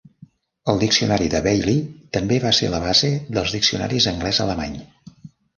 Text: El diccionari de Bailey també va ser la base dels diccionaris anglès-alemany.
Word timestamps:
El 0.71 0.79
diccionari 0.83 1.27
de 1.33 1.41
Bailey 1.49 1.83
també 2.19 2.41
va 2.47 2.55
ser 2.61 2.71
la 2.77 2.81
base 2.87 3.13
dels 3.39 3.55
diccionaris 3.59 4.09
anglès-alemany. 4.15 4.77